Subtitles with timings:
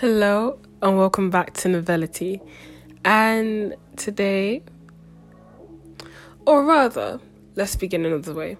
[0.00, 2.40] Hello and welcome back to Novelity.
[3.04, 4.62] And today,
[6.46, 7.20] or rather,
[7.54, 8.56] let's begin another way.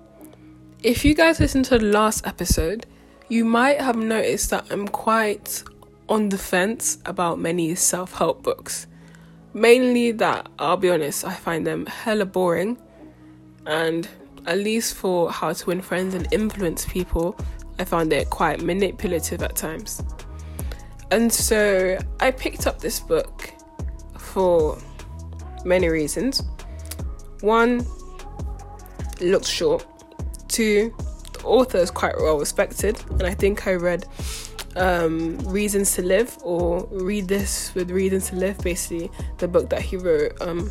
[0.82, 2.84] If you guys listened to the last episode,
[3.30, 5.62] you might have noticed that I'm quite
[6.10, 8.86] on the fence about many self help books.
[9.54, 12.76] Mainly that, I'll be honest, I find them hella boring.
[13.64, 14.06] And
[14.44, 17.34] at least for how to win friends and influence people,
[17.78, 20.02] I found it quite manipulative at times.
[21.10, 23.52] And so I picked up this book
[24.18, 24.78] for
[25.64, 26.42] many reasons.
[27.40, 27.84] One,
[29.20, 29.86] it looks short.
[30.48, 30.94] Two,
[31.32, 34.06] the author is quite well respected, and I think I read
[34.76, 39.82] um, Reasons to Live or Read This with Reasons to Live, basically the book that
[39.82, 40.70] he wrote, um,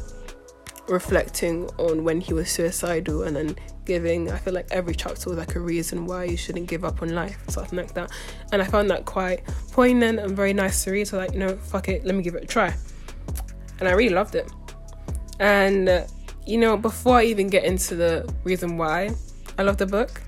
[0.90, 5.38] reflecting on when he was suicidal and then giving, I feel like every chapter was
[5.38, 8.12] like a reason why you shouldn't give up on life, something like that.
[8.52, 11.08] And I found that quite poignant and very nice to read.
[11.08, 12.76] So, like, you know, fuck it, let me give it a try.
[13.80, 14.52] And I really loved it.
[15.40, 16.04] And, uh,
[16.46, 19.12] you know, before I even get into the reason why
[19.58, 20.22] I love the book,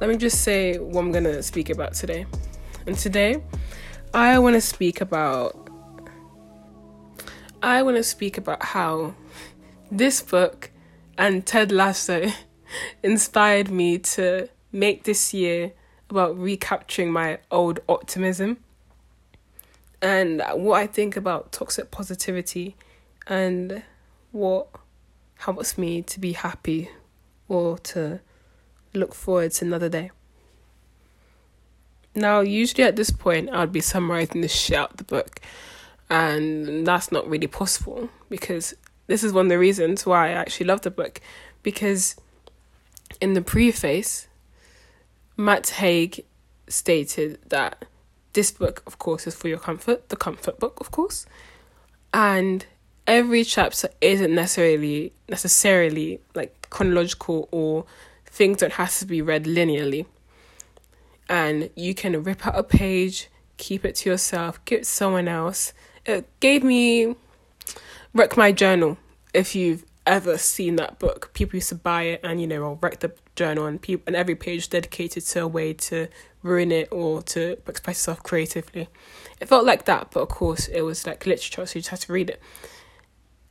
[0.00, 2.26] let me just say what I'm to speak about today.
[2.86, 3.42] And today,
[4.12, 5.68] I want to speak about.
[7.62, 9.14] I want to speak about how
[9.98, 10.70] this book
[11.16, 12.30] and Ted Lasso
[13.02, 15.72] inspired me to make this year
[16.10, 18.58] about recapturing my old optimism
[20.02, 22.76] and what I think about toxic positivity
[23.26, 23.82] and
[24.32, 24.68] what
[25.36, 26.90] helps me to be happy
[27.48, 28.20] or to
[28.92, 30.10] look forward to another day.
[32.14, 35.40] Now, usually at this point, I'd be summarizing the shit out the book,
[36.08, 38.74] and that's not really possible because
[39.06, 41.20] this is one of the reasons why I actually love the book
[41.62, 42.16] because
[43.20, 44.28] in the preface,
[45.36, 46.24] Matt Haig
[46.68, 47.84] stated that
[48.32, 51.26] this book, of course, is for your comfort, the comfort book, of course,
[52.12, 52.66] and
[53.06, 57.84] every chapter isn't necessarily necessarily like chronological or
[58.26, 60.06] things don't have to be read linearly.
[61.28, 65.28] And you can rip out a page, keep it to yourself, give it to someone
[65.28, 65.72] else.
[66.04, 67.16] It gave me
[68.14, 68.96] wreck my journal
[69.34, 71.32] if you've ever seen that book.
[71.34, 74.36] People used to buy it and you know, wreck the journal and people and every
[74.36, 76.08] page dedicated to a way to
[76.42, 78.88] ruin it or to express yourself creatively.
[79.40, 82.00] It felt like that, but of course it was like literature, so you just had
[82.02, 82.40] to read it.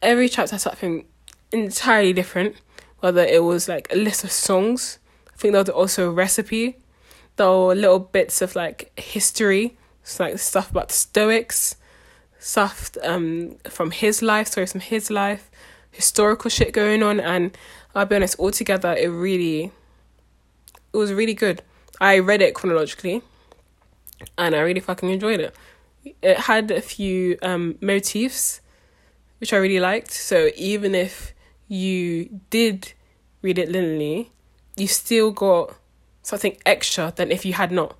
[0.02, 1.06] Every chapter had something
[1.52, 2.56] entirely different,
[3.00, 5.00] whether it was like a list of songs.
[5.34, 6.78] I think there was also a recipe.
[7.36, 11.76] There were little bits of like history, so like stuff about the Stoics,
[12.44, 15.50] stuff um from his life, stories from his life,
[15.92, 17.58] historical shit going on, and
[17.96, 19.72] I'll be honest, altogether it really
[20.94, 21.62] it was really good.
[22.02, 23.22] I read it chronologically
[24.38, 25.56] and I really fucking enjoyed it.
[26.22, 28.60] It had a few um motifs
[29.40, 30.12] which I really liked.
[30.12, 31.34] So even if
[31.68, 32.94] you did
[33.42, 34.30] read it linearly,
[34.76, 35.76] you still got
[36.22, 37.98] something extra than if you had not.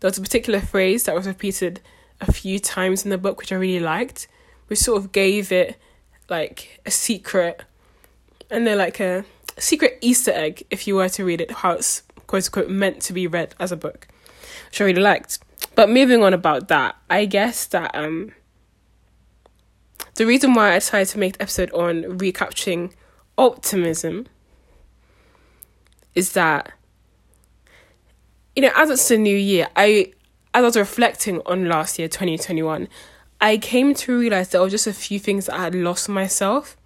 [0.00, 1.80] There was a particular phrase that was repeated
[2.28, 4.28] a few times in the book which I really liked,
[4.68, 5.76] which sort of gave it
[6.28, 7.62] like a secret
[8.50, 9.24] and they're like a
[9.58, 13.12] secret Easter egg if you were to read it, how it's quote unquote meant to
[13.12, 14.08] be read as a book,
[14.70, 15.38] which I really liked.
[15.74, 18.32] But moving on about that, I guess that um
[20.14, 22.94] the reason why I decided to make the episode on recapturing
[23.36, 24.26] optimism
[26.14, 26.72] is that
[28.54, 30.12] you know, as it's the new year, I
[30.54, 32.88] as I was reflecting on last year, 2021,
[33.40, 36.76] I came to realize there were just a few things that I had lost myself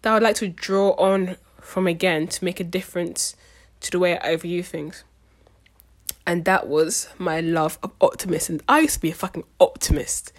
[0.00, 3.36] that I would like to draw on from again to make a difference
[3.80, 5.04] to the way I view things.
[6.26, 8.60] And that was my love of optimism.
[8.66, 10.32] I used to be a fucking optimist.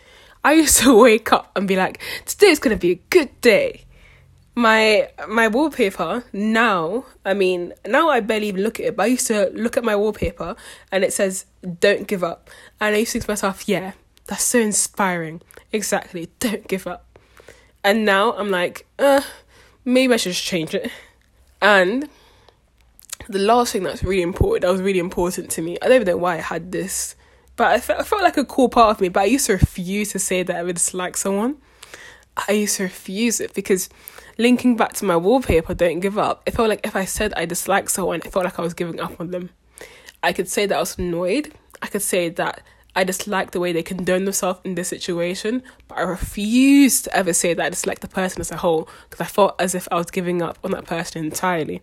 [0.44, 3.85] I used to wake up and be like, today's gonna be a good day.
[4.58, 9.08] My my wallpaper now, I mean, now I barely even look at it, but I
[9.08, 10.56] used to look at my wallpaper
[10.92, 11.46] and it says,
[11.82, 12.50] Don't give up.
[12.80, 13.92] And I used to think to myself, yeah,
[14.28, 15.42] that's so inspiring.
[15.74, 17.20] Exactly, don't give up.
[17.84, 19.22] And now I'm like, uh,
[19.84, 20.90] maybe I should just change it.
[21.62, 22.10] And
[23.28, 26.08] the last thing that's really important, that was really important to me, I don't even
[26.08, 27.16] know why I had this,
[27.56, 29.54] but I felt, I felt like a cool part of me, but I used to
[29.54, 31.58] refuse to say that I would dislike someone.
[32.48, 33.90] I used to refuse it because
[34.38, 37.46] linking back to my wallpaper, don't give up, it felt like if I said I
[37.46, 39.50] disliked someone, it felt like I was giving up on them.
[40.22, 41.54] I could say that I was annoyed.
[41.82, 42.62] I could say that
[42.96, 47.34] I dislike the way they condone themselves in this situation, but I refuse to ever
[47.34, 49.96] say that I dislike the person as a whole because I felt as if I
[49.96, 51.82] was giving up on that person entirely.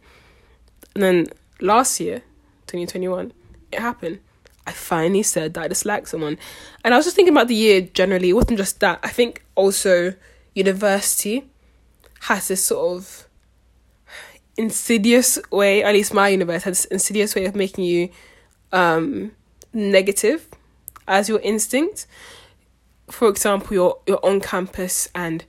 [0.95, 1.27] And then
[1.61, 2.21] last year,
[2.67, 3.33] 2021,
[3.71, 4.21] it happened.
[4.67, 6.39] I finally said that I dislike someone.
[6.85, 8.31] And I was just thinking about the year generally.
[8.31, 9.01] It wasn't just that.
[9.03, 10.15] I think also
[10.55, 11.45] university
[12.21, 13.29] has this sort of
[14.57, 18.11] insidious way, at least my universe has this insidious way of making you
[18.73, 19.33] um,
[19.73, 20.49] negative
[21.09, 22.07] as your instinct.
[23.11, 25.45] For example, you're you're on campus and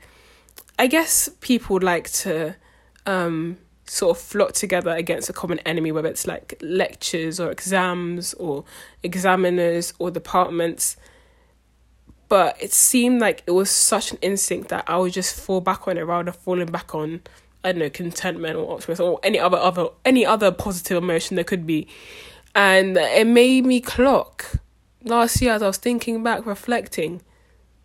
[0.80, 2.56] I guess people like to
[3.06, 8.34] um, sort of flock together against a common enemy, whether it's like lectures or exams
[8.36, 8.66] or
[9.04, 10.98] examiners or departments.
[12.30, 15.88] But it seemed like it was such an instinct that I would just fall back
[15.88, 17.22] on it rather than falling back on
[17.64, 21.46] I don't know contentment or optimism or any other other any other positive emotion there
[21.46, 21.88] could be,
[22.54, 24.60] and it made me clock
[25.04, 27.22] last year as I was thinking back, reflecting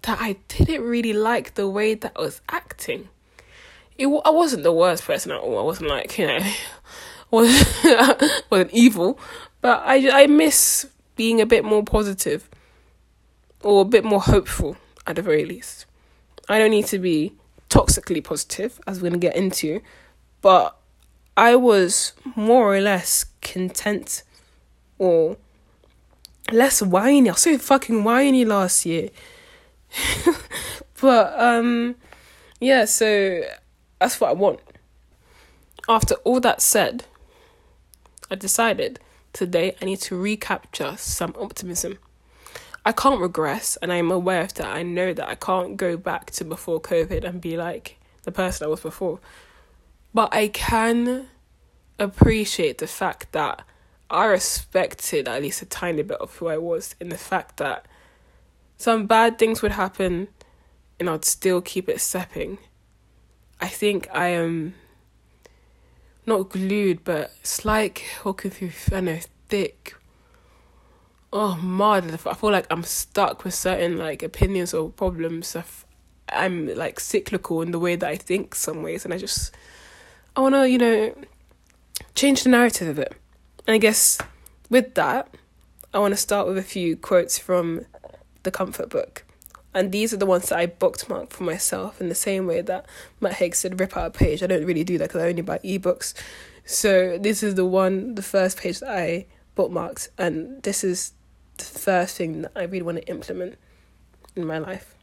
[0.03, 3.09] that I didn't really like the way that I was acting.
[3.97, 5.59] It, I wasn't the worst person at all.
[5.59, 6.41] I wasn't like you know,
[7.31, 9.19] wasn't wasn't evil,
[9.61, 12.49] but I I miss being a bit more positive,
[13.63, 14.77] or a bit more hopeful
[15.07, 15.87] at the very least.
[16.49, 17.33] I don't need to be
[17.69, 19.81] toxically positive, as we're gonna get into,
[20.41, 20.77] but
[21.37, 24.23] I was more or less content,
[24.99, 25.37] or
[26.51, 27.29] less whiny.
[27.29, 29.11] I was so fucking whiny last year.
[31.01, 31.97] but um
[32.61, 33.43] yeah, so
[34.01, 34.61] that's what I want.
[35.89, 37.05] After all that said,
[38.31, 39.01] I decided
[39.33, 41.99] today I need to recapture some optimism.
[42.89, 44.67] I can't regress, and I am aware of that.
[44.67, 48.65] I know that I can't go back to before COVID and be like the person
[48.65, 49.21] I was before.
[50.15, 51.29] But I can
[51.99, 53.63] appreciate the fact that
[54.09, 57.85] I respected at least a tiny bit of who I was in the fact that
[58.79, 60.29] some bad things would happen
[60.99, 62.57] and I'd still keep it stepping
[63.61, 64.75] I think I am
[66.27, 69.19] not glued, but it's like walking through, I know,
[69.49, 69.97] thick.
[71.33, 72.13] Oh, mud.
[72.27, 75.57] I feel like I'm stuck with certain like opinions or problems.
[76.31, 79.55] I'm like cyclical in the way that I think some ways, and I just
[80.37, 81.15] I want to, you know,
[82.15, 83.15] change the narrative of it.
[83.67, 84.19] And I guess
[84.71, 85.35] with that,
[85.93, 87.85] I want to start with a few quotes from
[88.43, 89.25] the Comfort Book.
[89.75, 92.87] And these are the ones that I bookmarked for myself in the same way that
[93.21, 94.43] Matt Haig said, rip out a page.
[94.43, 96.15] I don't really do that because I only buy ebooks.
[96.65, 99.27] So this is the one, the first page that I
[99.57, 100.09] bookmarked.
[100.17, 101.13] And this is
[101.59, 103.59] the first thing that I really want to implement
[104.35, 104.95] in my life.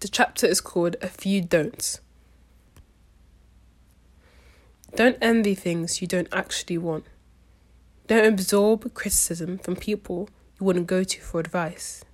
[0.00, 2.00] The chapter is called A Few Don'ts.
[4.94, 7.04] Don't envy things you don't actually want.
[8.06, 10.28] Don't absorb criticism from people
[10.58, 12.04] you wouldn't go to for advice.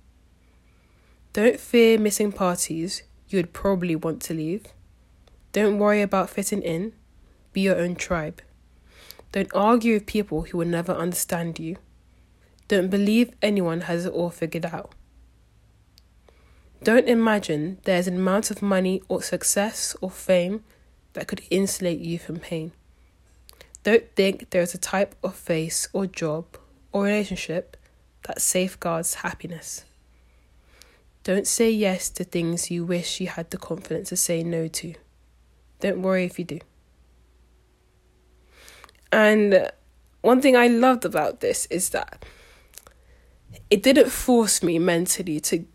[1.33, 4.65] Don't fear missing parties you would probably want to leave.
[5.51, 6.93] Don't worry about fitting in.
[7.53, 8.41] Be your own tribe.
[9.31, 11.77] Don't argue with people who will never understand you.
[12.73, 14.93] Don't believe anyone has it all figured out.
[16.81, 20.63] Don't imagine there's an amount of money or success or fame
[21.13, 22.71] that could insulate you from pain.
[23.83, 26.45] Don't think there's a type of face or job
[26.91, 27.77] or relationship
[28.23, 29.85] that safeguards happiness.
[31.23, 34.95] Don't say yes to things you wish you had the confidence to say no to.
[35.79, 36.59] Don't worry if you do.
[39.11, 39.69] And
[40.21, 42.25] one thing I loved about this is that
[43.69, 45.65] it didn't force me mentally to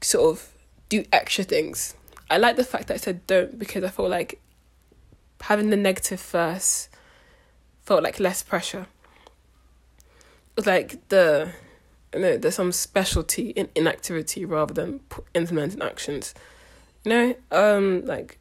[0.00, 0.52] sort of
[0.88, 1.94] do extra things.
[2.30, 4.40] I like the fact that I said don't because I felt like
[5.40, 6.88] having the negative first
[7.82, 8.86] felt like less pressure.
[9.98, 11.52] It was like the
[12.14, 15.00] you know, there's some specialty in inactivity rather than
[15.34, 16.34] implementing actions.
[17.04, 18.38] You know, um, like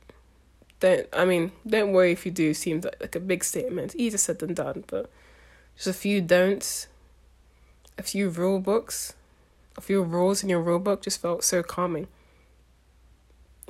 [0.79, 3.95] don't I mean, don't worry if you do seems like, like a big statement.
[3.95, 5.11] Easier said than done, but
[5.75, 6.87] just a few don'ts,
[7.97, 9.13] a few rule books,
[9.77, 12.07] a few rules in your rule book just felt so calming.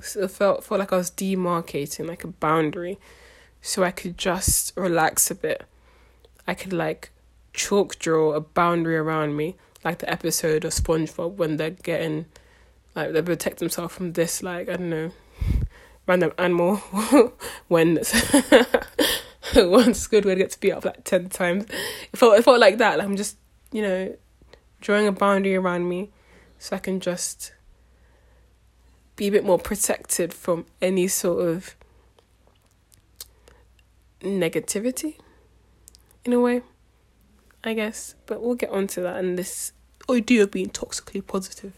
[0.02, 3.00] So it felt felt like I was demarcating like a boundary
[3.62, 5.64] so I could just relax a bit.
[6.48, 7.12] I could like
[7.54, 12.26] chalk draw a boundary around me like the episode of SpongeBob when they're getting
[12.96, 15.12] like they protect themselves from this like I don't know
[16.08, 16.76] random animal
[17.68, 18.12] when that's
[19.56, 21.66] one Squidward gets beat up like ten times.
[22.12, 22.98] It felt it felt like that.
[22.98, 23.38] Like I'm just
[23.76, 24.16] you know
[24.80, 26.10] drawing a boundary around me
[26.58, 27.54] so I can just
[29.18, 31.76] be a bit more protected from any sort of
[34.22, 35.16] negativity
[36.24, 36.62] in a way.
[37.66, 38.16] I guess.
[38.26, 39.74] But we'll get onto that and this
[40.10, 41.74] idea of being toxically positive.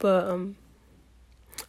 [0.00, 0.56] But um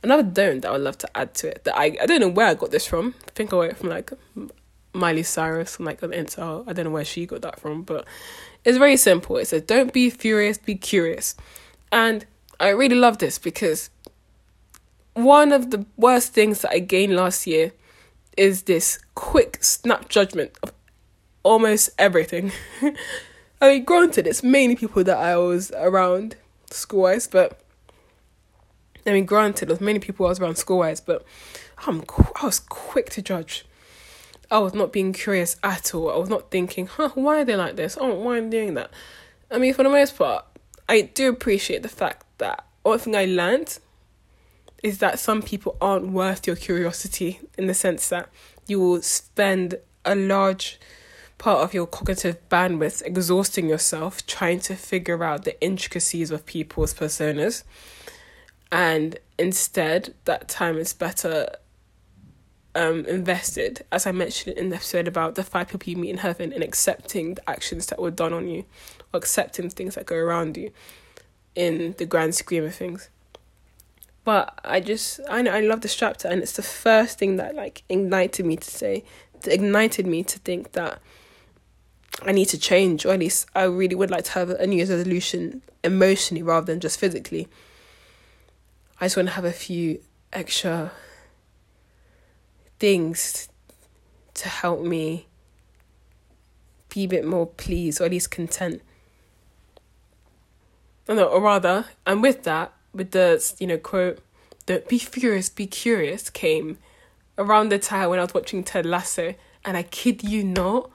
[0.01, 2.29] another don't that I would love to add to it that I, I don't know
[2.29, 3.13] where I got this from.
[3.27, 4.11] I think I got it from like
[4.93, 6.63] Miley Cyrus from like an Insta.
[6.67, 8.05] I don't know where she got that from, but
[8.63, 9.37] It's very simple.
[9.37, 11.35] It says, "Don't be furious, be curious,"
[11.91, 12.25] and
[12.59, 13.89] I really love this because
[15.13, 17.71] one of the worst things that I gained last year
[18.37, 20.71] is this quick snap judgment of
[21.43, 22.51] almost everything.
[23.61, 26.35] I mean, granted, it's mainly people that I was around
[26.69, 27.59] school wise, but
[29.05, 31.25] I mean, granted, there's many people I was around school wise, but
[31.85, 32.03] I'm
[32.41, 33.65] I was quick to judge.
[34.51, 36.11] I was not being curious at all.
[36.11, 37.97] I was not thinking, huh, why are they like this?
[37.99, 38.91] Oh, why am I doing that?
[39.49, 40.45] I mean, for the most part,
[40.89, 43.79] I do appreciate the fact that one thing I learned
[44.83, 48.27] is that some people aren't worth your curiosity in the sense that
[48.67, 50.79] you will spend a large
[51.37, 56.93] part of your cognitive bandwidth exhausting yourself trying to figure out the intricacies of people's
[56.93, 57.63] personas
[58.71, 61.47] and instead that time is better
[62.75, 66.17] um, invested, as I mentioned in the episode about the five people you meet in
[66.17, 68.65] heaven, and accepting the actions that were done on you,
[69.13, 70.71] or accepting things that go around you,
[71.55, 73.09] in the grand scheme of things.
[74.23, 77.55] But I just I know I love this chapter, and it's the first thing that
[77.55, 79.03] like ignited me to say,
[79.41, 81.01] that ignited me to think that
[82.23, 84.77] I need to change, or at least I really would like to have a New
[84.77, 87.47] Year's resolution emotionally rather than just physically.
[88.99, 89.99] I just want to have a few
[90.31, 90.91] extra
[92.81, 93.47] things
[94.33, 95.27] to help me
[96.89, 98.81] be a bit more pleased or at least content.
[101.07, 104.17] Oh, no, or rather, and with that, with the you know quote,
[104.65, 106.79] "Don't be furious, be curious," came
[107.37, 110.89] around the time when I was watching Ted Lasso, and I kid you not,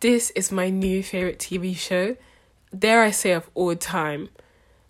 [0.00, 2.16] this is my new favorite TV show.
[2.76, 4.30] Dare I say of all time?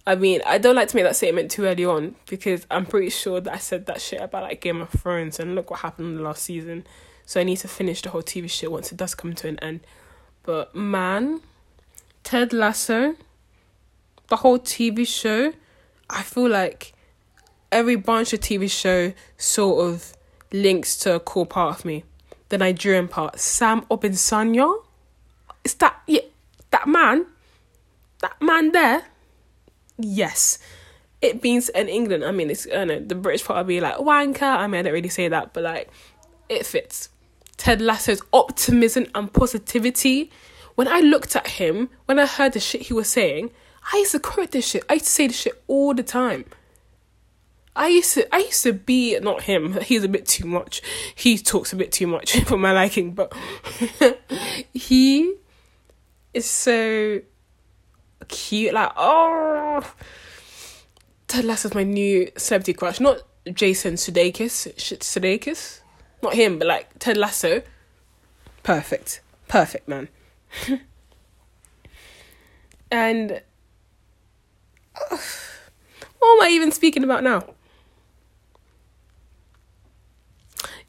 [0.06, 3.10] I mean, I don't like to make that statement too early on because I'm pretty
[3.10, 6.08] sure that I said that shit about like Game of Thrones and look what happened
[6.08, 6.86] in the last season.
[7.26, 9.58] So I need to finish the whole TV show once it does come to an
[9.60, 9.80] end.
[10.42, 11.40] But man,
[12.24, 13.14] Ted Lasso,
[14.28, 15.52] the whole TV show,
[16.08, 16.92] I feel like
[17.70, 20.14] every bunch of TV show sort of
[20.52, 22.04] links to a core part of me.
[22.48, 23.38] The Nigerian part.
[23.38, 24.82] Sam Obisanya?
[25.62, 26.22] Is that yeah
[26.70, 27.26] that man?
[28.22, 29.04] That man there?
[30.04, 30.58] Yes,
[31.20, 32.24] it means in England.
[32.24, 34.42] I mean, it's I know the British part would be like wanker.
[34.42, 35.90] I mean, I don't really say that, but like
[36.48, 37.08] it fits.
[37.56, 40.30] Ted Lasso's optimism and positivity.
[40.76, 43.50] When I looked at him, when I heard the shit he was saying,
[43.92, 44.84] I used to quote this shit.
[44.88, 46.46] I used to say this shit all the time.
[47.76, 49.80] I used to I used to be not him.
[49.82, 50.82] He's a bit too much.
[51.14, 53.32] He talks a bit too much for my liking, but
[54.72, 55.34] he
[56.34, 57.20] is so
[58.30, 58.72] cute.
[58.72, 59.94] Like, oh,
[61.28, 63.00] Ted Lasso's my new celebrity crush.
[63.00, 63.22] Not
[63.52, 64.78] Jason Sudeikis.
[64.78, 65.80] Shit, Sudeikis,
[66.22, 67.62] not him, but like Ted Lasso.
[68.62, 70.08] Perfect, perfect man.
[72.90, 73.42] and
[75.10, 75.16] uh,
[76.18, 77.44] what am I even speaking about now?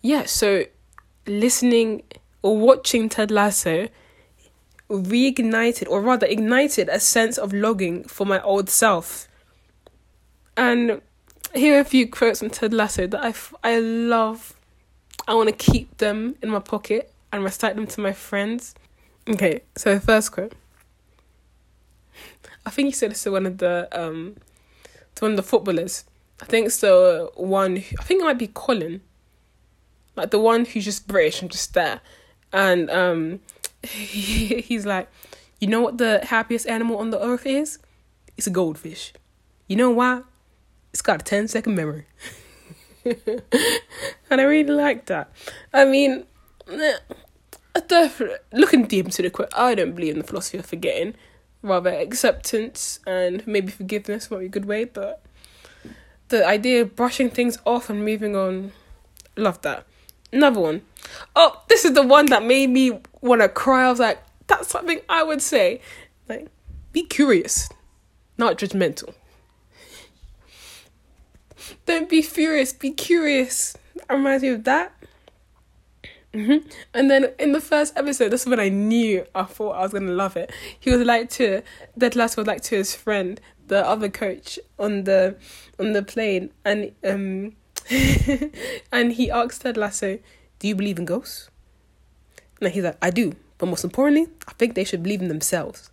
[0.01, 0.65] Yeah, so
[1.27, 2.03] listening
[2.41, 3.87] or watching Ted Lasso
[4.91, 9.27] reignited, or rather ignited, a sense of longing for my old self.
[10.57, 11.01] And
[11.53, 13.33] here are a few quotes from Ted Lasso that I,
[13.63, 14.53] I love.
[15.27, 18.75] I want to keep them in my pocket and recite them to my friends.
[19.29, 20.53] Okay, so first quote.
[22.65, 24.35] I think he said this to one of the um
[25.15, 26.05] to one of the footballers.
[26.41, 27.31] I think so.
[27.35, 27.77] one.
[27.77, 29.01] I think it might be Colin,
[30.15, 32.01] like the one who's just British and just there,
[32.51, 33.39] and um
[33.87, 35.09] he's like,
[35.59, 37.79] you know what the happiest animal on the earth is?
[38.37, 39.13] It's a goldfish.
[39.67, 40.21] You know why?
[40.91, 42.05] It's got a 10 second memory.
[43.05, 45.31] and I really like that.
[45.73, 46.25] I mean,
[46.69, 46.97] eh,
[48.51, 51.15] looking deep into the quote, I don't believe in the philosophy of forgetting.
[51.61, 55.23] Rather, acceptance and maybe forgiveness might be a good way, but
[56.29, 58.71] the idea of brushing things off and moving on,
[59.35, 59.85] love that.
[60.33, 60.81] Another one.
[61.35, 63.85] Oh, this is the one that made me want to cry.
[63.85, 65.81] I was like, that's something I would say.
[66.27, 66.47] Like,
[66.91, 67.69] be curious,
[68.37, 69.13] not judgmental.
[71.85, 73.77] Don't be furious, be curious.
[73.95, 74.93] That reminds me of that.
[76.33, 76.67] Mm-hmm.
[76.93, 79.91] And then in the first episode, this is when I knew I thought I was
[79.91, 80.51] gonna love it.
[80.79, 81.61] He was like to
[81.97, 85.35] that last was like to his friend, the other coach on the
[85.77, 87.55] on the plane, and um
[88.91, 90.19] and he asked Ted Lasso,
[90.59, 91.50] Do you believe in ghosts?
[92.61, 93.33] And he's like, I do.
[93.57, 95.89] But most importantly, I think they should believe in themselves.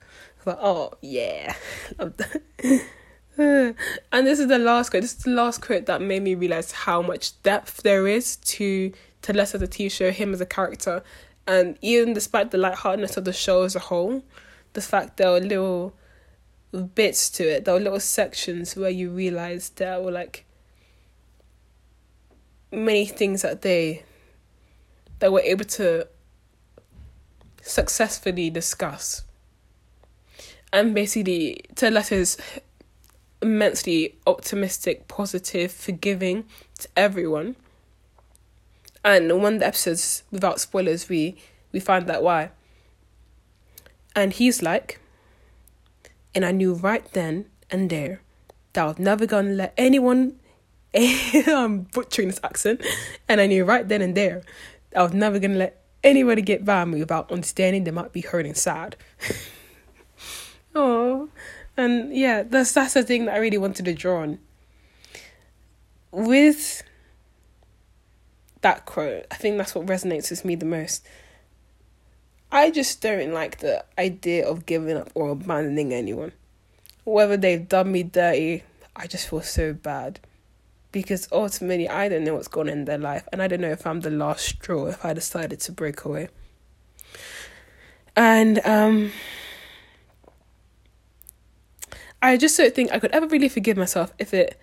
[0.46, 1.54] I like, oh, yeah.
[3.38, 3.76] and
[4.12, 5.02] this is the last quote.
[5.02, 8.92] This is the last quote that made me realize how much depth there is to
[9.22, 11.04] Ted Lasso as a TV show, him as a character.
[11.46, 14.25] And even despite the lightheartedness of the show as a whole,
[14.72, 15.94] the fact there were little
[16.94, 20.44] bits to it, there were little sections where you realized there were like
[22.72, 24.04] many things that they
[25.20, 26.06] that were able to
[27.62, 29.23] successfully discuss.
[30.73, 32.37] And basically, Ted Lasso's
[33.41, 36.45] immensely optimistic, positive, forgiving
[36.79, 37.57] to everyone.
[39.05, 41.37] And one of the episodes, without spoilers, we
[41.73, 42.50] we find that why.
[44.15, 45.00] And he's like,
[46.35, 48.21] and I knew right then and there
[48.73, 50.38] that I was never gonna let anyone.
[50.95, 52.85] I'm butchering this accent,
[53.29, 54.43] and I knew right then and there
[54.97, 58.55] I was never gonna let anybody get by me without understanding they might be hurting
[58.69, 58.97] sad.
[60.75, 61.28] oh,
[61.76, 64.38] and yeah, that's that's the thing that I really wanted to draw on.
[66.11, 66.83] With
[68.62, 71.07] that quote, I think that's what resonates with me the most.
[72.50, 76.33] I just don't like the idea of giving up or abandoning anyone.
[77.05, 78.64] Whether they've done me dirty,
[78.97, 80.19] I just feel so bad.
[80.90, 83.71] Because ultimately, I don't know what's going on in their life, and I don't know
[83.71, 86.28] if I'm the last straw if I decided to break away.
[88.16, 89.12] And um,
[92.21, 94.59] I just don't think I could ever really forgive myself if it,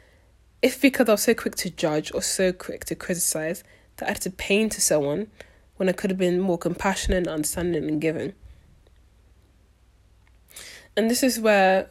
[0.62, 3.64] if because I was so quick to judge or so quick to criticize
[3.98, 5.28] that I had to pain to someone
[5.78, 8.34] when I could have been more compassionate and understanding and giving.
[10.98, 11.88] And this is where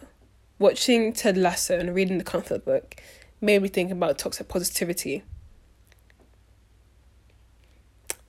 [0.59, 2.97] watching Ted Lasso and reading the comfort book
[3.45, 5.23] made me think about toxic positivity.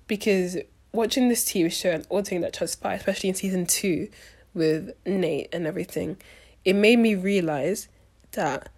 [0.08, 0.58] Because
[0.92, 4.10] watching this TV show and all the things that transpired, especially in season two
[4.54, 6.18] with Nate and everything,
[6.64, 7.88] it made me realize
[8.34, 8.70] that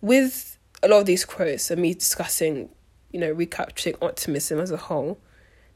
[0.00, 2.68] with a lot of these quotes and me discussing,
[3.10, 5.18] you know, recapturing optimism as a whole,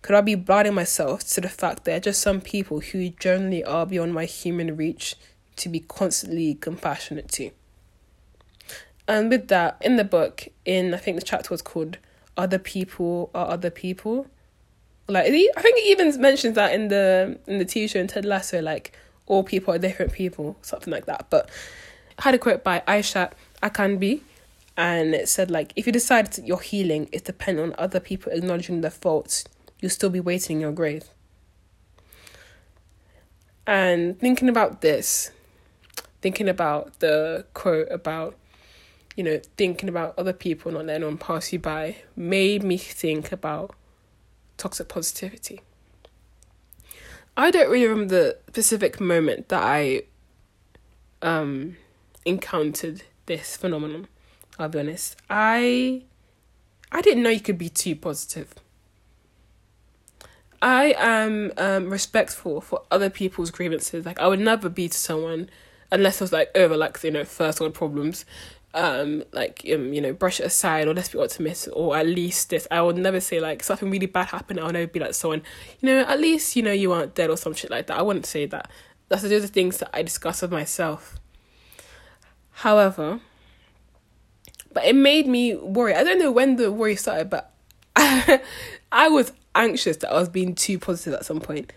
[0.02, 3.11] could I be blinding myself to the fact that there are just some people who
[3.11, 5.17] generally are beyond my human reach
[5.57, 7.50] to be constantly compassionate to?
[9.11, 11.99] And with that, in the book, in I think the chapter was called
[12.37, 14.28] "Other People Are Other People,"
[15.08, 18.25] like I think it even mentions that in the in the TV show in Ted
[18.25, 18.93] Lasso, like
[19.26, 21.26] all people are different people, something like that.
[21.28, 21.50] But
[22.19, 24.21] I had a quote by Aisha Akanbi,
[24.76, 28.30] and it said like, if you decide that your healing is dependent on other people
[28.30, 29.45] acknowledging their faults
[29.80, 31.04] you'll still be waiting in your grave.
[33.67, 35.30] And thinking about this,
[36.21, 38.37] thinking about the quote about,
[39.21, 43.30] you know, thinking about other people not letting them pass you by, made me think
[43.33, 43.75] about
[44.56, 45.61] toxic positivity.
[47.37, 50.04] I don't really remember the specific moment that I
[51.21, 51.76] um
[52.25, 54.09] encountered this phenomenon.
[54.59, 55.17] I'll be honest.
[55.28, 56.04] I
[56.91, 58.54] I didn't know you could be too positive.
[60.63, 64.06] I am um, respectful for other people's grievances.
[64.06, 65.50] Like I would never be to someone
[65.93, 68.25] unless it was like over like you know first world problems.
[68.73, 72.50] Um, like um, you know, brush it aside, or let's be optimistic, or at least
[72.50, 72.69] this.
[72.71, 74.61] I would never say like something really bad happened.
[74.61, 75.43] I would never be like someone,
[75.80, 77.99] you know, at least you know you aren't dead or some shit like that.
[77.99, 78.71] I wouldn't say that.
[79.09, 81.19] That's those are things that I discuss with myself.
[82.52, 83.21] However,
[84.73, 85.95] but it made me worry.
[85.95, 87.52] I don't know when the worry started, but
[87.97, 91.73] I was anxious that I was being too positive at some point.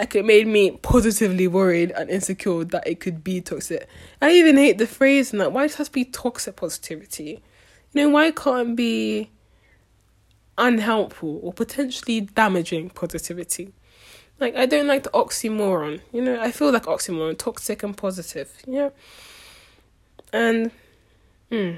[0.00, 3.86] Like it made me positively worried and insecure that it could be toxic.
[4.22, 7.42] I even hate the phrase and that why does it have to be toxic positivity?
[7.92, 9.30] You know, why can't it be
[10.56, 13.74] unhelpful or potentially damaging positivity?
[14.38, 16.00] Like I don't like the oxymoron.
[16.14, 18.92] You know, I feel like oxymoron, toxic and positive, know?
[20.32, 20.70] And
[21.50, 21.72] hmm.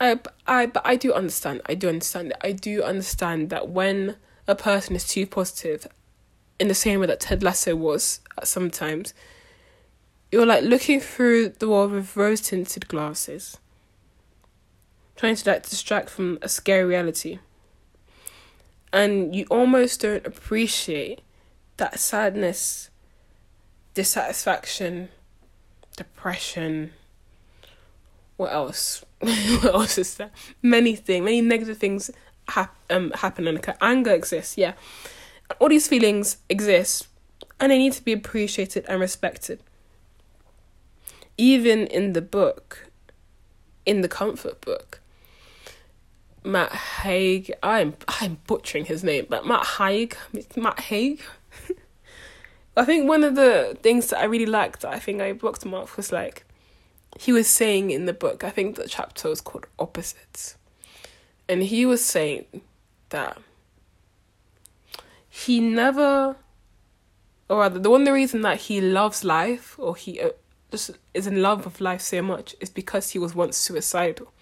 [0.00, 1.60] I, I, but I do understand.
[1.66, 2.32] I do understand.
[2.40, 5.86] I do understand that when a person is too positive,
[6.58, 9.14] in the same way that Ted Lasso was sometimes,
[10.30, 13.58] you're like looking through the world with rose tinted glasses,
[15.16, 17.38] trying to like distract from a scary reality.
[18.92, 21.22] And you almost don't appreciate
[21.78, 22.90] that sadness,
[23.94, 25.08] dissatisfaction,
[25.96, 26.92] depression,
[28.36, 29.04] what else?
[29.20, 30.30] what else is there?
[30.62, 32.10] Many things, many negative things
[32.90, 33.76] um, happen and occur.
[33.80, 34.74] Anger exists, yeah.
[35.58, 37.08] All these feelings exist
[37.62, 39.62] and they need to be appreciated and respected.
[41.38, 42.88] Even in the book,
[43.86, 45.00] in the comfort book,
[46.44, 50.16] Matt Haig, I'm I'm butchering his name, but Matt Haig,
[50.56, 51.20] Matt Haig.
[52.76, 55.74] I think one of the things that I really liked, I think I booked him
[55.74, 56.44] off was like
[57.20, 60.56] he was saying in the book, I think the chapter was called Opposites.
[61.48, 62.62] And he was saying
[63.10, 63.38] that
[65.28, 66.36] he never,
[67.48, 70.30] or rather, the one the reason that he loves life or he uh,
[70.70, 74.32] just is in love with life so much is because he was once suicidal.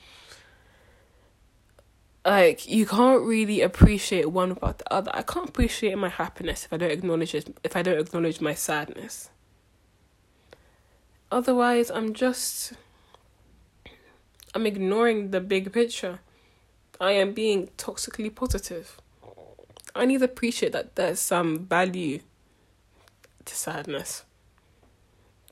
[2.24, 5.10] Like you can't really appreciate one without the other.
[5.14, 7.56] I can't appreciate my happiness if I don't acknowledge it.
[7.64, 9.30] If I don't acknowledge my sadness.
[11.32, 12.72] Otherwise, I'm just.
[14.52, 16.18] I'm ignoring the big picture.
[17.00, 19.00] I am being toxically positive.
[19.94, 22.20] I need to appreciate that there's some value
[23.46, 24.24] to sadness.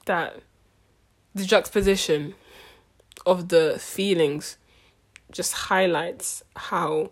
[0.05, 0.43] That
[1.35, 2.35] the juxtaposition
[3.25, 4.59] of the feelings
[5.31, 7.11] just highlights how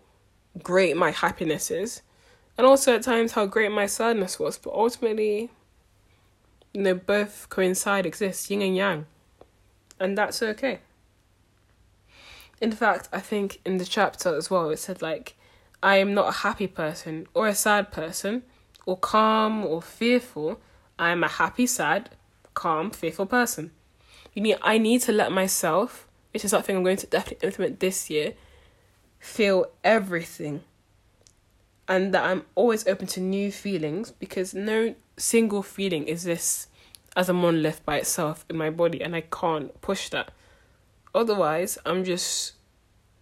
[0.63, 2.01] great my happiness is
[2.57, 5.51] and also at times how great my sadness was but ultimately
[6.73, 9.05] you know both coincide exist yin and yang
[9.99, 10.79] and that's okay
[12.61, 15.35] in fact i think in the chapter as well it said like
[15.83, 18.43] i am not a happy person or a sad person
[18.85, 20.59] or calm or fearful
[20.97, 22.09] i am a happy sad
[22.53, 23.71] calm fearful person
[24.37, 27.79] you need I need to let myself, which is something I'm going to definitely implement
[27.79, 28.33] this year,
[29.19, 30.61] feel everything.
[31.87, 36.67] And that I'm always open to new feelings because no single feeling exists
[37.15, 40.31] as a monolith by itself in my body and I can't push that.
[41.17, 42.53] Otherwise, I'm just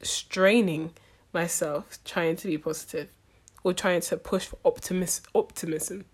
[0.03, 0.93] straining
[1.33, 3.07] myself trying to be positive
[3.63, 6.05] or trying to push for optimis- optimism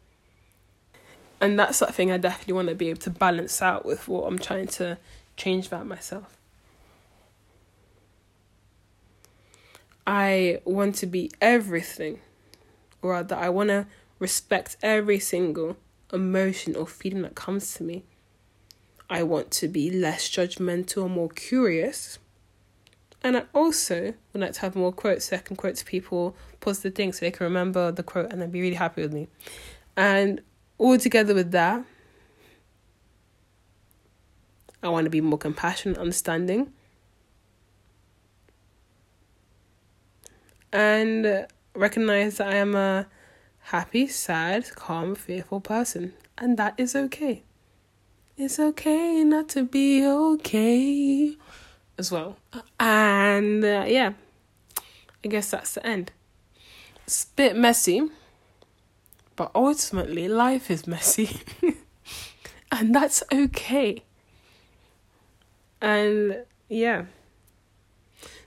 [1.42, 4.38] and that's something I definitely want to be able to balance out with what I'm
[4.38, 5.00] trying to
[5.36, 6.38] change about myself.
[10.06, 12.20] I want to be everything,
[13.02, 13.88] or rather, I want to
[14.20, 15.78] respect every single
[16.14, 18.04] emotion or feeling that comes to me.
[19.12, 22.18] I want to be less judgmental more curious.
[23.22, 26.34] And I also would like to have more quotes so I can quote to people
[26.62, 29.28] positive things so they can remember the quote and then be really happy with me.
[29.98, 30.42] And
[30.78, 31.84] all together with that,
[34.82, 36.72] I want to be more compassionate, understanding,
[40.72, 41.46] and
[41.76, 43.08] recognize that I am a
[43.60, 47.44] happy, sad, calm, fearful person, and that is okay.
[48.38, 51.36] It's okay not to be okay
[51.98, 52.38] as well.
[52.80, 54.14] And uh, yeah,
[55.24, 56.12] I guess that's the end.
[57.06, 58.10] It's a bit messy
[59.42, 61.42] but ultimately, life is messy.
[62.72, 64.04] and that's okay.
[65.82, 67.06] And yeah.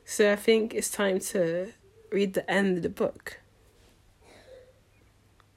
[0.05, 1.73] So I think it's time to
[2.13, 3.41] read the end of the book.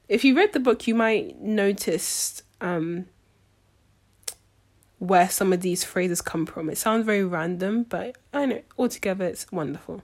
[0.09, 3.05] If you read the book, you might notice um,
[4.99, 6.69] where some of these phrases come from.
[6.69, 10.01] It sounds very random, but I know altogether it's wonderful.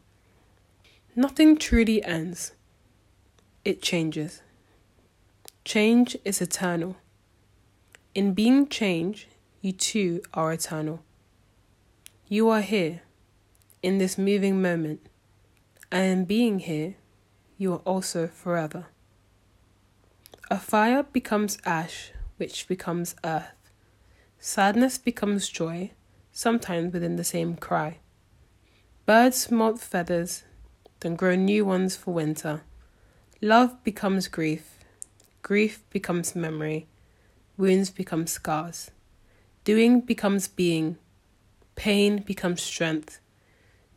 [1.16, 2.54] Nothing truly ends,
[3.64, 4.42] it changes.
[5.66, 6.98] Change is eternal.
[8.14, 9.28] In being change,
[9.62, 11.04] you too are eternal.
[12.28, 13.02] You are here,
[13.82, 15.02] in this moving moment,
[15.92, 16.96] and in being here,
[17.58, 18.88] you are also forever.
[20.52, 23.63] A fire becomes ash, which becomes earth.
[24.46, 25.92] Sadness becomes joy,
[26.34, 28.00] sometimes within the same cry.
[29.06, 30.44] Birds molt feathers,
[31.00, 32.60] then grow new ones for winter.
[33.42, 34.84] Love becomes grief,
[35.44, 36.88] Grief becomes memory.
[37.58, 38.92] Wounds become scars.
[39.64, 40.98] Doing becomes being.
[41.76, 43.20] Pain becomes strength.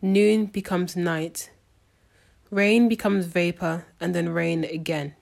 [0.01, 1.51] Noon becomes night.
[2.51, 5.17] Rain becomes vapor and then rain again.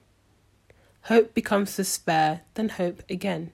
[1.02, 3.52] Hope becomes despair, then hope again.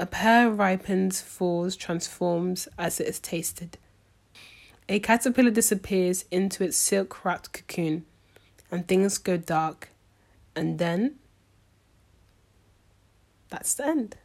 [0.00, 3.78] A pear ripens, falls, transforms as it is tasted.
[4.88, 8.04] A caterpillar disappears into its silk wrapped cocoon,
[8.70, 9.88] and things go dark,
[10.56, 11.16] and then
[13.48, 14.16] that's the end.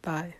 [0.00, 0.34] Bye.